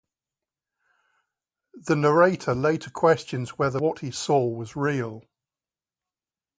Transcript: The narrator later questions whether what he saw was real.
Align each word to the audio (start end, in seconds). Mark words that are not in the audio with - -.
The 1.75 1.95
narrator 1.95 2.55
later 2.55 2.89
questions 2.89 3.59
whether 3.59 3.77
what 3.77 3.99
he 3.99 4.09
saw 4.09 4.47
was 4.47 4.75
real. 4.75 5.21